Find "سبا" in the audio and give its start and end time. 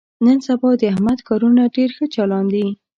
0.47-0.69